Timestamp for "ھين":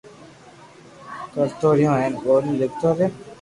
2.01-2.13